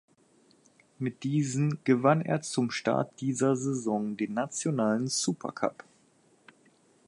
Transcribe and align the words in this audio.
Mit 0.97 1.23
diesen 1.23 1.77
gewann 1.83 2.23
er 2.23 2.41
zum 2.41 2.71
Start 2.71 3.21
dieser 3.21 3.55
Saison 3.55 4.17
den 4.17 4.33
nationalen 4.33 5.07
Supercup. 5.07 5.83